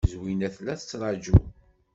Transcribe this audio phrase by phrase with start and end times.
[0.13, 1.35] Zwina tella tettṛaju.